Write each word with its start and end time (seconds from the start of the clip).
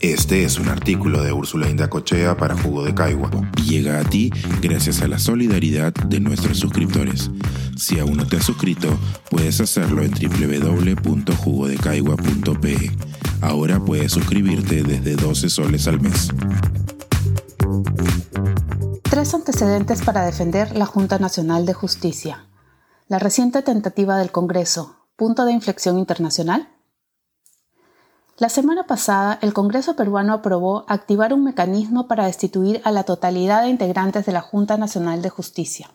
Este 0.00 0.44
es 0.44 0.58
un 0.58 0.68
artículo 0.68 1.22
de 1.22 1.32
Úrsula 1.32 1.68
Indacochea 1.68 2.36
para 2.36 2.56
Jugo 2.56 2.84
de 2.84 2.94
Caigua 2.94 3.30
llega 3.70 4.00
a 4.00 4.04
ti 4.04 4.30
gracias 4.60 5.00
a 5.02 5.08
la 5.08 5.18
solidaridad 5.18 5.92
de 5.92 6.20
nuestros 6.20 6.58
suscriptores. 6.58 7.30
Si 7.76 7.98
aún 7.98 8.16
no 8.16 8.26
te 8.26 8.38
has 8.38 8.44
suscrito, 8.44 8.98
puedes 9.30 9.60
hacerlo 9.60 10.02
en 10.02 10.12
www.jugodecaigua.pe. 10.12 12.90
Ahora 13.42 13.78
puedes 13.78 14.12
suscribirte 14.12 14.82
desde 14.82 15.16
12 15.16 15.50
soles 15.50 15.86
al 15.86 16.00
mes. 16.00 16.30
Tres 19.02 19.34
antecedentes 19.34 20.00
para 20.02 20.24
defender 20.24 20.74
la 20.76 20.86
Junta 20.86 21.18
Nacional 21.18 21.66
de 21.66 21.74
Justicia. 21.74 22.46
La 23.06 23.18
reciente 23.18 23.60
tentativa 23.62 24.16
del 24.16 24.32
Congreso, 24.32 24.96
punto 25.16 25.44
de 25.44 25.52
inflexión 25.52 25.98
internacional. 25.98 26.70
La 28.40 28.48
semana 28.48 28.84
pasada, 28.84 29.38
el 29.42 29.52
Congreso 29.52 29.96
peruano 29.96 30.32
aprobó 30.32 30.86
activar 30.88 31.34
un 31.34 31.44
mecanismo 31.44 32.08
para 32.08 32.24
destituir 32.24 32.80
a 32.84 32.90
la 32.90 33.04
totalidad 33.04 33.60
de 33.60 33.68
integrantes 33.68 34.24
de 34.24 34.32
la 34.32 34.40
Junta 34.40 34.78
Nacional 34.78 35.20
de 35.20 35.28
Justicia. 35.28 35.90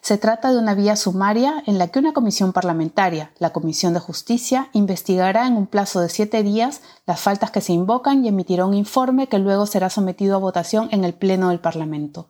Se 0.00 0.18
trata 0.18 0.50
de 0.50 0.58
una 0.58 0.74
vía 0.74 0.96
sumaria 0.96 1.62
en 1.66 1.78
la 1.78 1.86
que 1.86 2.00
una 2.00 2.12
comisión 2.12 2.52
parlamentaria, 2.52 3.30
la 3.38 3.50
Comisión 3.50 3.94
de 3.94 4.00
Justicia, 4.00 4.68
investigará 4.72 5.46
en 5.46 5.56
un 5.56 5.68
plazo 5.68 6.00
de 6.00 6.08
siete 6.08 6.42
días 6.42 6.80
las 7.06 7.20
faltas 7.20 7.52
que 7.52 7.60
se 7.60 7.72
invocan 7.72 8.24
y 8.24 8.28
emitirá 8.28 8.66
un 8.66 8.74
informe 8.74 9.28
que 9.28 9.38
luego 9.38 9.64
será 9.64 9.90
sometido 9.90 10.34
a 10.34 10.40
votación 10.40 10.88
en 10.90 11.04
el 11.04 11.14
Pleno 11.14 11.50
del 11.50 11.60
Parlamento. 11.60 12.26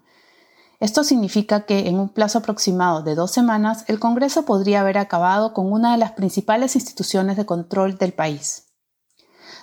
Esto 0.81 1.03
significa 1.03 1.63
que 1.63 1.89
en 1.89 1.99
un 1.99 2.11
plazo 2.11 2.41
aproximado 2.41 3.03
de 3.03 3.15
dos 3.15 3.31
semanas 3.31 3.85
el 3.87 4.01
Congreso 4.01 4.45
podría 4.45 4.83
haber 4.83 4.99
acabado 4.99 5.55
con 5.55 5.73
una 5.73 5.93
de 5.93 5.99
las 5.99 6.13
principales 6.13 6.75
instituciones 6.75 7.39
de 7.39 7.47
control 7.47 7.97
del 7.97 8.13
país. 8.13 8.67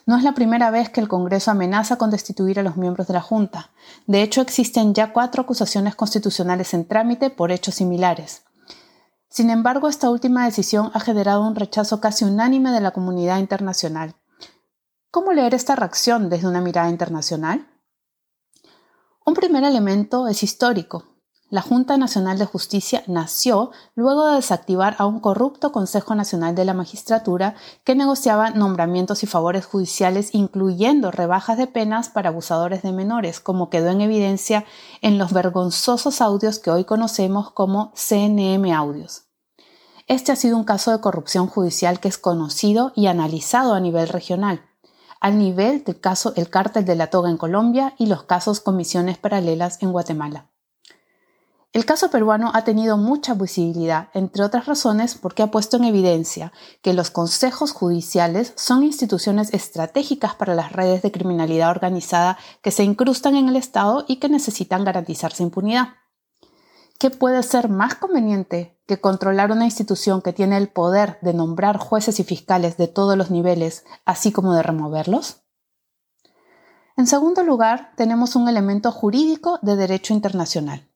No 0.07 0.15
es 0.15 0.23
la 0.23 0.31
primera 0.31 0.71
vez 0.71 0.89
que 0.89 1.01
el 1.01 1.09
Congreso 1.09 1.51
amenaza 1.51 1.97
con 1.97 2.09
destituir 2.09 2.61
a 2.61 2.63
los 2.63 2.77
miembros 2.77 3.07
de 3.07 3.13
la 3.13 3.19
Junta. 3.19 3.71
De 4.05 4.21
hecho, 4.21 4.39
existen 4.39 4.93
ya 4.93 5.11
cuatro 5.11 5.41
acusaciones 5.41 5.95
constitucionales 5.95 6.73
en 6.73 6.87
trámite 6.87 7.29
por 7.29 7.51
hechos 7.51 7.75
similares. 7.75 8.43
Sin 9.27 9.49
embargo, 9.49 9.89
esta 9.89 10.09
última 10.09 10.45
decisión 10.45 10.91
ha 10.93 11.01
generado 11.01 11.45
un 11.45 11.55
rechazo 11.55 11.99
casi 11.99 12.23
unánime 12.23 12.71
de 12.71 12.79
la 12.79 12.91
comunidad 12.91 13.39
internacional. 13.39 14.15
¿Cómo 15.11 15.33
leer 15.33 15.53
esta 15.53 15.75
reacción 15.75 16.29
desde 16.29 16.47
una 16.47 16.61
mirada 16.61 16.89
internacional? 16.89 17.67
Un 19.25 19.33
primer 19.33 19.65
elemento 19.65 20.29
es 20.29 20.41
histórico. 20.41 21.16
La 21.49 21.61
Junta 21.61 21.95
Nacional 21.95 22.37
de 22.37 22.45
Justicia 22.45 23.03
nació 23.07 23.71
luego 23.95 24.27
de 24.27 24.35
desactivar 24.35 24.97
a 24.99 25.05
un 25.05 25.21
corrupto 25.21 25.71
Consejo 25.71 26.13
Nacional 26.13 26.55
de 26.55 26.65
la 26.65 26.73
Magistratura 26.73 27.55
que 27.85 27.95
negociaba 27.95 28.49
nombramientos 28.49 29.23
y 29.23 29.27
favores 29.27 29.65
judiciales, 29.65 30.31
incluyendo 30.33 31.09
rebajas 31.09 31.57
de 31.57 31.67
penas 31.67 32.09
para 32.09 32.29
abusadores 32.29 32.81
de 32.81 32.91
menores, 32.91 33.39
como 33.39 33.69
quedó 33.69 33.91
en 33.91 34.01
evidencia 34.01 34.65
en 35.01 35.17
los 35.17 35.31
vergonzosos 35.31 36.19
audios 36.19 36.59
que 36.59 36.69
hoy 36.69 36.83
conocemos 36.83 37.49
como 37.51 37.93
CNM 37.95 38.69
audios. 38.73 39.23
Este 40.07 40.33
ha 40.33 40.35
sido 40.35 40.57
un 40.57 40.65
caso 40.65 40.91
de 40.91 40.99
corrupción 40.99 41.47
judicial 41.47 42.01
que 42.01 42.09
es 42.09 42.17
conocido 42.17 42.91
y 42.93 43.07
analizado 43.07 43.73
a 43.73 43.79
nivel 43.79 44.09
regional, 44.09 44.65
al 45.21 45.37
nivel 45.37 45.85
del 45.85 46.01
caso 46.01 46.33
El 46.35 46.49
Cártel 46.49 46.83
de 46.83 46.97
la 46.97 47.07
Toga 47.07 47.29
en 47.29 47.37
Colombia 47.37 47.93
y 47.97 48.07
los 48.07 48.23
casos 48.23 48.59
Comisiones 48.59 49.17
Paralelas 49.17 49.81
en 49.81 49.93
Guatemala. 49.93 50.49
El 51.77 51.85
caso 51.85 52.09
peruano 52.09 52.49
ha 52.55 52.63
tenido 52.63 52.97
mucha 52.97 53.35
visibilidad, 53.35 54.09
entre 54.15 54.41
otras 54.43 54.65
razones 54.65 55.13
porque 55.13 55.43
ha 55.43 55.51
puesto 55.51 55.77
en 55.77 55.83
evidencia 55.83 56.51
que 56.81 56.91
los 56.91 57.11
consejos 57.11 57.71
judiciales 57.71 58.53
son 58.55 58.81
instituciones 58.81 59.53
estratégicas 59.53 60.33
para 60.33 60.55
las 60.55 60.71
redes 60.71 61.03
de 61.03 61.11
criminalidad 61.11 61.69
organizada 61.69 62.39
que 62.63 62.71
se 62.71 62.83
incrustan 62.83 63.35
en 63.35 63.47
el 63.47 63.55
Estado 63.55 64.05
y 64.07 64.15
que 64.15 64.27
necesitan 64.27 64.85
garantizarse 64.85 65.43
impunidad. 65.43 65.89
¿Qué 66.97 67.11
puede 67.11 67.43
ser 67.43 67.69
más 67.69 67.93
conveniente 67.93 68.81
que 68.87 68.99
controlar 68.99 69.51
una 69.51 69.65
institución 69.65 70.23
que 70.23 70.33
tiene 70.33 70.57
el 70.57 70.69
poder 70.69 71.19
de 71.21 71.35
nombrar 71.35 71.77
jueces 71.77 72.19
y 72.19 72.23
fiscales 72.23 72.77
de 72.77 72.87
todos 72.87 73.15
los 73.15 73.29
niveles, 73.29 73.85
así 74.03 74.31
como 74.31 74.55
de 74.55 74.63
removerlos? 74.63 75.43
En 76.95 77.05
segundo 77.05 77.43
lugar, 77.43 77.91
tenemos 77.95 78.35
un 78.35 78.49
elemento 78.49 78.91
jurídico 78.91 79.59
de 79.61 79.75
derecho 79.75 80.15
internacional. 80.15 80.86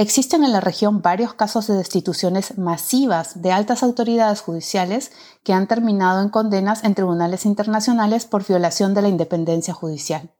Existen 0.00 0.44
en 0.44 0.52
la 0.52 0.60
región 0.60 1.02
varios 1.02 1.34
casos 1.34 1.66
de 1.66 1.74
destituciones 1.74 2.56
masivas 2.56 3.42
de 3.42 3.50
altas 3.50 3.82
autoridades 3.82 4.40
judiciales 4.40 5.10
que 5.42 5.52
han 5.52 5.66
terminado 5.66 6.22
en 6.22 6.28
condenas 6.28 6.84
en 6.84 6.94
tribunales 6.94 7.44
internacionales 7.44 8.24
por 8.24 8.46
violación 8.46 8.94
de 8.94 9.02
la 9.02 9.08
independencia 9.08 9.74
judicial. 9.74 10.30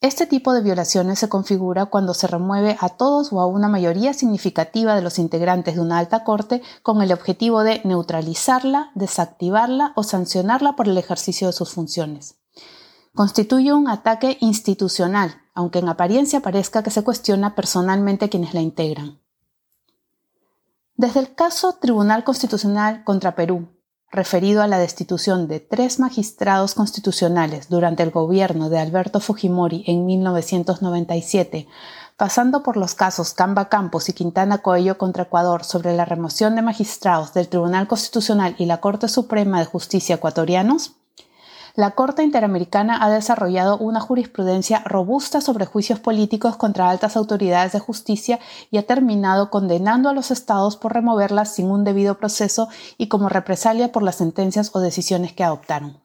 Este 0.00 0.26
tipo 0.26 0.52
de 0.54 0.62
violaciones 0.62 1.20
se 1.20 1.28
configura 1.28 1.86
cuando 1.86 2.14
se 2.14 2.26
remueve 2.26 2.76
a 2.80 2.88
todos 2.88 3.32
o 3.32 3.40
a 3.40 3.46
una 3.46 3.68
mayoría 3.68 4.12
significativa 4.12 4.96
de 4.96 5.02
los 5.02 5.20
integrantes 5.20 5.76
de 5.76 5.80
una 5.80 6.00
alta 6.00 6.24
corte 6.24 6.60
con 6.82 7.00
el 7.00 7.12
objetivo 7.12 7.62
de 7.62 7.80
neutralizarla, 7.84 8.90
desactivarla 8.96 9.92
o 9.94 10.02
sancionarla 10.02 10.74
por 10.74 10.88
el 10.88 10.98
ejercicio 10.98 11.46
de 11.46 11.52
sus 11.52 11.70
funciones 11.70 12.38
constituye 13.18 13.72
un 13.72 13.88
ataque 13.88 14.38
institucional, 14.40 15.42
aunque 15.58 15.80
en 15.80 15.88
apariencia 15.88 16.38
parezca 16.38 16.84
que 16.84 16.92
se 16.92 17.02
cuestiona 17.02 17.56
personalmente 17.56 18.28
quienes 18.28 18.54
la 18.54 18.60
integran. 18.60 19.18
Desde 20.94 21.18
el 21.18 21.34
caso 21.34 21.78
Tribunal 21.80 22.22
Constitucional 22.22 23.02
contra 23.02 23.34
Perú, 23.34 23.66
referido 24.08 24.62
a 24.62 24.68
la 24.68 24.78
destitución 24.78 25.48
de 25.48 25.58
tres 25.58 25.98
magistrados 25.98 26.74
constitucionales 26.74 27.68
durante 27.68 28.04
el 28.04 28.12
gobierno 28.12 28.70
de 28.70 28.78
Alberto 28.78 29.18
Fujimori 29.18 29.82
en 29.88 30.06
1997, 30.06 31.66
pasando 32.16 32.62
por 32.62 32.76
los 32.76 32.94
casos 32.94 33.34
Camba 33.34 33.68
Campos 33.68 34.08
y 34.08 34.12
Quintana 34.12 34.58
Coello 34.58 34.96
contra 34.96 35.24
Ecuador 35.24 35.64
sobre 35.64 35.92
la 35.96 36.04
remoción 36.04 36.54
de 36.54 36.62
magistrados 36.62 37.34
del 37.34 37.48
Tribunal 37.48 37.88
Constitucional 37.88 38.54
y 38.58 38.66
la 38.66 38.80
Corte 38.80 39.08
Suprema 39.08 39.58
de 39.58 39.66
Justicia 39.66 40.14
ecuatorianos, 40.14 40.97
la 41.74 41.92
Corte 41.92 42.22
Interamericana 42.22 42.98
ha 43.02 43.10
desarrollado 43.10 43.78
una 43.78 44.00
jurisprudencia 44.00 44.82
robusta 44.84 45.40
sobre 45.40 45.66
juicios 45.66 46.00
políticos 46.00 46.56
contra 46.56 46.90
altas 46.90 47.16
autoridades 47.16 47.72
de 47.72 47.78
justicia 47.78 48.38
y 48.70 48.78
ha 48.78 48.86
terminado 48.86 49.50
condenando 49.50 50.08
a 50.08 50.12
los 50.12 50.30
estados 50.30 50.76
por 50.76 50.94
removerlas 50.94 51.54
sin 51.54 51.70
un 51.70 51.84
debido 51.84 52.18
proceso 52.18 52.68
y 52.96 53.08
como 53.08 53.28
represalia 53.28 53.92
por 53.92 54.02
las 54.02 54.16
sentencias 54.16 54.70
o 54.74 54.80
decisiones 54.80 55.32
que 55.32 55.44
adoptaron. 55.44 56.02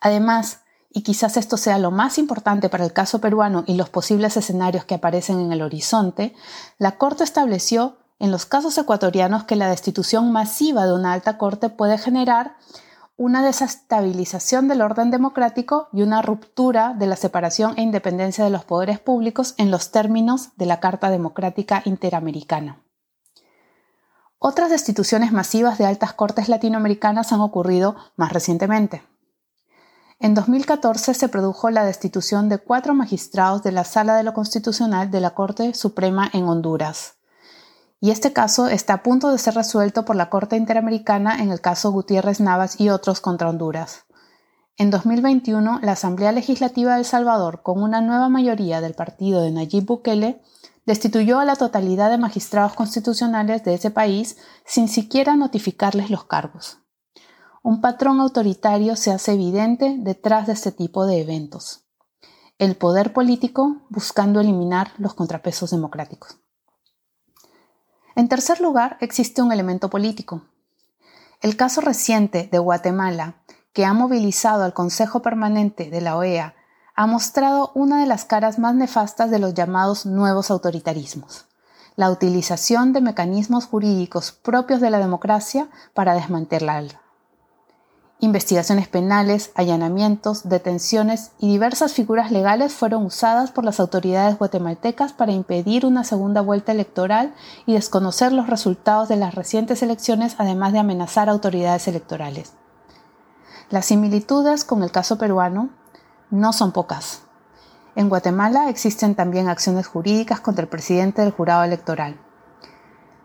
Además, 0.00 0.60
y 0.92 1.02
quizás 1.02 1.36
esto 1.36 1.56
sea 1.56 1.78
lo 1.78 1.90
más 1.90 2.18
importante 2.18 2.68
para 2.68 2.84
el 2.84 2.92
caso 2.92 3.20
peruano 3.20 3.64
y 3.66 3.74
los 3.74 3.90
posibles 3.90 4.36
escenarios 4.36 4.84
que 4.84 4.96
aparecen 4.96 5.38
en 5.40 5.52
el 5.52 5.62
horizonte, 5.62 6.34
la 6.78 6.98
Corte 6.98 7.22
estableció 7.22 7.98
en 8.20 8.30
los 8.30 8.44
casos 8.44 8.76
ecuatorianos 8.76 9.44
que 9.44 9.56
la 9.56 9.68
destitución 9.68 10.30
masiva 10.30 10.86
de 10.86 10.92
una 10.92 11.14
alta 11.14 11.38
corte 11.38 11.70
puede 11.70 11.96
generar 11.96 12.54
una 13.22 13.44
desestabilización 13.44 14.66
del 14.66 14.80
orden 14.80 15.10
democrático 15.10 15.90
y 15.92 16.00
una 16.00 16.22
ruptura 16.22 16.94
de 16.94 17.06
la 17.06 17.16
separación 17.16 17.74
e 17.76 17.82
independencia 17.82 18.44
de 18.44 18.48
los 18.48 18.64
poderes 18.64 18.98
públicos 18.98 19.54
en 19.58 19.70
los 19.70 19.90
términos 19.90 20.56
de 20.56 20.64
la 20.64 20.80
Carta 20.80 21.10
Democrática 21.10 21.82
Interamericana. 21.84 22.82
Otras 24.38 24.70
destituciones 24.70 25.32
masivas 25.32 25.76
de 25.76 25.84
altas 25.84 26.14
cortes 26.14 26.48
latinoamericanas 26.48 27.30
han 27.34 27.42
ocurrido 27.42 27.94
más 28.16 28.32
recientemente. 28.32 29.02
En 30.18 30.32
2014 30.32 31.12
se 31.12 31.28
produjo 31.28 31.68
la 31.68 31.84
destitución 31.84 32.48
de 32.48 32.56
cuatro 32.56 32.94
magistrados 32.94 33.62
de 33.62 33.72
la 33.72 33.84
Sala 33.84 34.16
de 34.16 34.22
lo 34.22 34.32
Constitucional 34.32 35.10
de 35.10 35.20
la 35.20 35.34
Corte 35.34 35.74
Suprema 35.74 36.30
en 36.32 36.44
Honduras 36.44 37.19
y 38.00 38.10
este 38.10 38.32
caso 38.32 38.68
está 38.68 38.94
a 38.94 39.02
punto 39.02 39.30
de 39.30 39.38
ser 39.38 39.54
resuelto 39.54 40.04
por 40.06 40.16
la 40.16 40.30
Corte 40.30 40.56
Interamericana 40.56 41.42
en 41.42 41.50
el 41.50 41.60
caso 41.60 41.92
Gutiérrez 41.92 42.40
Navas 42.40 42.80
y 42.80 42.88
otros 42.88 43.20
contra 43.20 43.50
Honduras. 43.50 44.06
En 44.78 44.90
2021, 44.90 45.80
la 45.82 45.92
Asamblea 45.92 46.32
Legislativa 46.32 46.94
de 46.94 47.00
El 47.00 47.04
Salvador, 47.04 47.60
con 47.62 47.82
una 47.82 48.00
nueva 48.00 48.30
mayoría 48.30 48.80
del 48.80 48.94
partido 48.94 49.42
de 49.42 49.50
Nayib 49.50 49.84
Bukele, 49.84 50.40
destituyó 50.86 51.38
a 51.38 51.44
la 51.44 51.56
totalidad 51.56 52.10
de 52.10 52.16
magistrados 52.16 52.72
constitucionales 52.72 53.62
de 53.64 53.74
ese 53.74 53.90
país 53.90 54.38
sin 54.64 54.88
siquiera 54.88 55.36
notificarles 55.36 56.08
los 56.08 56.24
cargos. 56.24 56.78
Un 57.62 57.82
patrón 57.82 58.20
autoritario 58.20 58.96
se 58.96 59.10
hace 59.10 59.34
evidente 59.34 59.96
detrás 59.98 60.46
de 60.46 60.54
este 60.54 60.72
tipo 60.72 61.04
de 61.04 61.20
eventos. 61.20 61.84
El 62.58 62.76
poder 62.76 63.12
político 63.12 63.82
buscando 63.90 64.40
eliminar 64.40 64.92
los 64.96 65.12
contrapesos 65.12 65.70
democráticos. 65.70 66.38
En 68.14 68.28
tercer 68.28 68.60
lugar, 68.60 68.96
existe 69.00 69.42
un 69.42 69.52
elemento 69.52 69.90
político. 69.90 70.42
El 71.40 71.56
caso 71.56 71.80
reciente 71.80 72.48
de 72.50 72.58
Guatemala, 72.58 73.36
que 73.72 73.84
ha 73.84 73.92
movilizado 73.92 74.64
al 74.64 74.74
Consejo 74.74 75.22
Permanente 75.22 75.90
de 75.90 76.00
la 76.00 76.16
OEA, 76.16 76.54
ha 76.94 77.06
mostrado 77.06 77.72
una 77.74 78.00
de 78.00 78.06
las 78.06 78.24
caras 78.24 78.58
más 78.58 78.74
nefastas 78.74 79.30
de 79.30 79.38
los 79.38 79.54
llamados 79.54 80.04
nuevos 80.04 80.50
autoritarismos, 80.50 81.46
la 81.96 82.10
utilización 82.10 82.92
de 82.92 83.00
mecanismos 83.00 83.66
jurídicos 83.66 84.32
propios 84.32 84.80
de 84.80 84.90
la 84.90 84.98
democracia 84.98 85.68
para 85.94 86.14
desmantelarla. 86.14 86.99
Investigaciones 88.22 88.86
penales, 88.86 89.50
allanamientos, 89.54 90.46
detenciones 90.46 91.32
y 91.38 91.48
diversas 91.48 91.94
figuras 91.94 92.30
legales 92.30 92.74
fueron 92.74 93.06
usadas 93.06 93.50
por 93.50 93.64
las 93.64 93.80
autoridades 93.80 94.36
guatemaltecas 94.36 95.14
para 95.14 95.32
impedir 95.32 95.86
una 95.86 96.04
segunda 96.04 96.42
vuelta 96.42 96.72
electoral 96.72 97.32
y 97.64 97.72
desconocer 97.72 98.30
los 98.32 98.46
resultados 98.46 99.08
de 99.08 99.16
las 99.16 99.34
recientes 99.34 99.82
elecciones, 99.82 100.34
además 100.36 100.74
de 100.74 100.80
amenazar 100.80 101.30
a 101.30 101.32
autoridades 101.32 101.88
electorales. 101.88 102.52
Las 103.70 103.86
similitudes 103.86 104.64
con 104.64 104.82
el 104.82 104.92
caso 104.92 105.16
peruano 105.16 105.70
no 106.28 106.52
son 106.52 106.72
pocas. 106.72 107.22
En 107.96 108.10
Guatemala 108.10 108.68
existen 108.68 109.14
también 109.14 109.48
acciones 109.48 109.86
jurídicas 109.86 110.40
contra 110.40 110.64
el 110.64 110.68
presidente 110.68 111.22
del 111.22 111.32
jurado 111.32 111.64
electoral. 111.64 112.20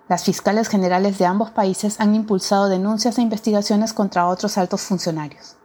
Las 0.07 0.23
fiscales 0.23 0.69
generales 0.69 1.17
de 1.17 1.25
ambos 1.25 1.49
países 1.49 1.99
han 1.99 2.13
impulsado 2.13 2.69
denuncias 2.69 3.17
e 3.17 3.23
investigaciones 3.23 3.91
contra 3.91 4.27
otros 4.27 4.57
altos 4.59 4.81
funcionarios. 4.81 5.55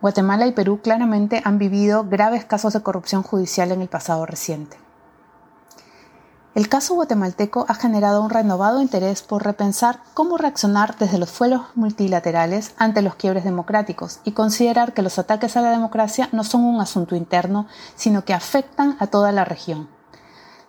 Guatemala 0.00 0.48
y 0.48 0.52
Perú 0.52 0.80
claramente 0.82 1.42
han 1.44 1.58
vivido 1.58 2.04
graves 2.04 2.44
casos 2.44 2.72
de 2.72 2.82
corrupción 2.82 3.22
judicial 3.22 3.70
en 3.70 3.82
el 3.82 3.88
pasado 3.88 4.26
reciente. 4.26 4.76
El 6.56 6.68
caso 6.68 6.94
guatemalteco 6.94 7.66
ha 7.68 7.74
generado 7.74 8.22
un 8.22 8.30
renovado 8.30 8.82
interés 8.82 9.22
por 9.22 9.44
repensar 9.44 10.00
cómo 10.14 10.38
reaccionar 10.38 10.96
desde 10.96 11.18
los 11.18 11.30
fueros 11.30 11.62
multilaterales 11.74 12.74
ante 12.78 13.02
los 13.02 13.14
quiebres 13.14 13.44
democráticos 13.44 14.20
y 14.24 14.32
considerar 14.32 14.92
que 14.92 15.02
los 15.02 15.18
ataques 15.18 15.56
a 15.56 15.60
la 15.60 15.70
democracia 15.70 16.30
no 16.32 16.44
son 16.44 16.64
un 16.64 16.80
asunto 16.80 17.14
interno, 17.14 17.66
sino 17.94 18.24
que 18.24 18.34
afectan 18.34 18.96
a 19.00 19.06
toda 19.06 19.32
la 19.32 19.44
región. 19.44 19.95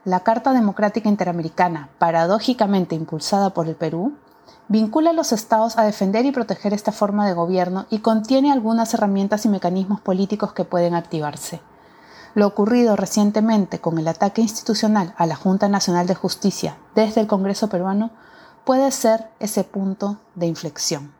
La 0.08 0.22
Carta 0.22 0.54
Democrática 0.54 1.10
Interamericana, 1.10 1.90
paradójicamente 2.00 2.96
impulsada 2.96 3.50
por 3.50 3.68
el 3.68 3.76
Perú, 3.76 4.14
vincula 4.70 5.10
a 5.10 5.14
los 5.14 5.34
estados 5.34 5.78
a 5.78 5.84
defender 5.84 6.26
y 6.26 6.32
proteger 6.32 6.74
esta 6.74 6.94
forma 6.94 7.28
de 7.28 7.34
gobierno 7.34 7.88
y 7.90 8.00
contiene 8.00 8.54
algunas 8.54 8.94
herramientas 8.94 9.44
y 9.44 9.50
mecanismos 9.50 10.00
políticos 10.00 10.54
que 10.54 10.64
pueden 10.64 10.96
activarse. 10.96 11.60
Lo 12.36 12.48
ocurrido 12.48 12.96
recientemente 12.96 13.80
con 13.80 13.98
el 13.98 14.08
ataque 14.08 14.42
institucional 14.42 15.14
a 15.18 15.26
la 15.26 15.36
Junta 15.36 15.68
Nacional 15.68 16.08
de 16.08 16.16
Justicia 16.16 16.78
desde 16.96 17.20
el 17.20 17.28
Congreso 17.28 17.68
peruano 17.68 18.12
puede 18.64 18.90
ser 18.94 19.28
ese 19.42 19.66
punto 19.66 20.22
de 20.36 20.46
inflexión. 20.46 21.12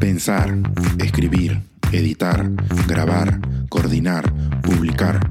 Pensar, 0.00 0.56
escribir, 0.98 1.62
editar, 1.92 2.50
grabar, 2.88 3.38
coordinar, 3.68 4.32
publicar 4.62 5.30